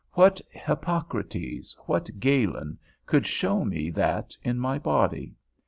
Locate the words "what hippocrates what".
0.13-2.09